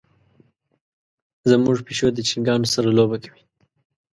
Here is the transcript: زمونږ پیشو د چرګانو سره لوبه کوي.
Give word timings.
زمونږ 1.49 1.77
پیشو 1.87 2.07
د 2.13 2.19
چرګانو 2.27 2.67
سره 2.73 2.87
لوبه 2.97 3.17
کوي. 3.23 3.41